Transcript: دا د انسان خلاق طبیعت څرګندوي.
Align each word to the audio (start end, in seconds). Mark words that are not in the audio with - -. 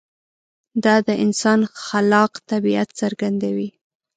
دا 0.83 0.95
د 1.07 1.09
انسان 1.23 1.59
خلاق 1.85 2.31
طبیعت 2.51 2.89
څرګندوي. 3.01 3.69